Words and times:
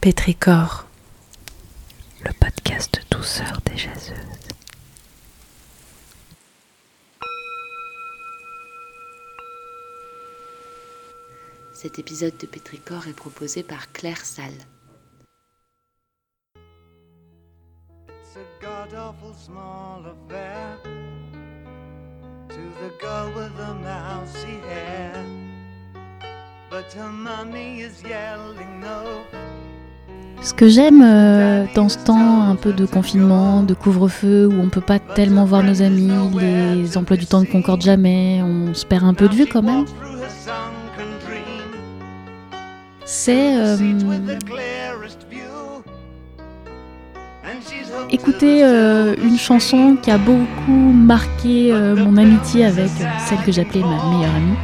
Pétricor, 0.00 0.86
le 2.24 2.32
podcast 2.32 3.02
douceur 3.10 3.60
des 3.66 3.76
jaseuses. 3.76 4.16
Cet 11.74 11.98
épisode 11.98 12.34
de 12.38 12.46
Pétricor 12.46 13.08
est 13.08 13.12
proposé 13.12 13.62
par 13.62 13.92
Claire 13.92 14.24
Salle. 14.24 14.54
It's 18.08 18.36
a 18.36 18.64
god 18.64 18.94
awful 18.94 19.34
small 19.34 20.06
affair 20.06 20.78
to 22.48 22.62
the 22.80 22.90
girl 23.02 23.30
with 23.34 23.54
the 23.58 23.74
mousy 23.74 24.60
hair. 24.66 25.12
But 26.70 26.90
her 26.94 27.10
mommy 27.10 27.82
is 27.82 28.02
yelling 28.02 28.80
no. 28.80 29.26
Ce 30.42 30.54
que 30.54 30.68
j'aime 30.68 31.02
euh, 31.04 31.66
dans 31.74 31.90
ce 31.90 31.98
temps 31.98 32.42
un 32.42 32.56
peu 32.56 32.72
de 32.72 32.86
confinement, 32.86 33.62
de 33.62 33.74
couvre-feu, 33.74 34.46
où 34.46 34.60
on 34.60 34.70
peut 34.70 34.80
pas 34.80 34.98
tellement 34.98 35.44
voir 35.44 35.62
nos 35.62 35.82
amis, 35.82 36.10
les 36.40 36.96
emplois 36.96 37.18
du 37.18 37.26
temps 37.26 37.40
ne 37.40 37.46
concordent 37.46 37.82
jamais, 37.82 38.40
on 38.42 38.72
se 38.72 38.86
perd 38.86 39.04
un 39.04 39.12
peu 39.12 39.28
de 39.28 39.34
vue 39.34 39.46
quand 39.46 39.62
même, 39.62 39.84
c'est 43.04 43.54
euh, 43.56 43.76
écouter 48.10 48.64
euh, 48.64 49.14
une 49.22 49.36
chanson 49.36 49.96
qui 50.00 50.10
a 50.10 50.16
beaucoup 50.16 50.70
marqué 50.70 51.70
mon 51.96 52.16
amitié 52.16 52.64
avec 52.64 52.90
celle 53.28 53.42
que 53.44 53.52
j'appelais 53.52 53.80
ma 53.80 53.88
meilleure 53.88 54.34
amie, 54.34 54.56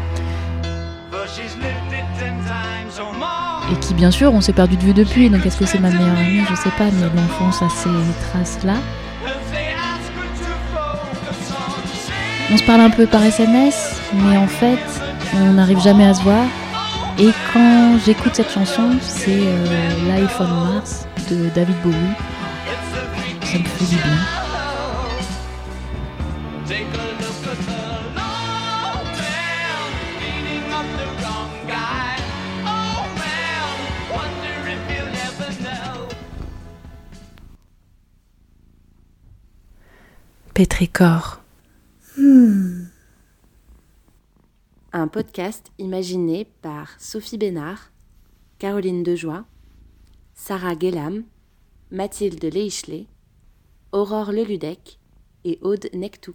et 3.73 3.77
qui 3.81 3.95
bien 3.95 4.11
sûr 4.11 4.33
on 4.33 4.41
s'est 4.41 4.53
perdu 4.53 4.77
de 4.77 4.83
vue 4.83 4.95
depuis, 4.95 5.31
donc 5.31 5.45
est-ce 5.45 5.57
que 5.57 5.67
c'est 5.67 5.79
ma 5.79 5.91
meilleure 5.91 6.19
amie, 6.19 6.43
je 6.49 6.55
sais 6.55 6.71
pas, 6.77 6.85
mais 6.93 7.07
l'enfance 7.15 7.63
a 7.63 7.69
ces 7.69 7.91
traces-là. 8.31 8.77
On 12.53 12.57
se 12.57 12.63
parle 12.63 12.81
un 12.81 12.91
peu 12.91 13.07
par 13.07 13.25
SMS, 13.25 14.01
mais 14.13 14.37
en 14.37 14.47
fait, 14.47 14.79
on 15.35 15.55
n'arrive 15.55 15.81
jamais 15.81 16.07
à 16.07 16.15
se 16.15 16.23
voir. 16.23 16.47
Et 17.19 17.31
quand 17.53 17.99
j'écoute 18.05 18.35
cette 18.35 18.53
chanson, 18.53 18.91
c'est 19.01 19.41
euh, 19.41 20.17
Life 20.17 20.37
on 20.39 20.45
Mars 20.45 21.07
de 21.29 21.49
David 21.55 21.77
Bowie. 21.83 21.95
Ça 23.43 23.59
me 23.59 23.65
fait 23.65 23.85
du 23.87 23.97
bien. 23.97 24.17
Pétricor, 40.57 41.43
Un 44.91 45.07
podcast 45.07 45.71
imaginé 45.77 46.47
par 46.63 46.99
Sophie 46.99 47.37
Bénard, 47.37 47.93
Caroline 48.59 49.03
Dejoie, 49.03 49.45
Sarah 50.33 50.75
Guélam, 50.75 51.25
Mathilde 51.91 52.43
Leichelet, 52.43 53.05
Aurore 53.93 54.33
Leludec 54.33 54.99
et 55.45 55.59
Aude 55.61 55.91
Nectou. 55.93 56.35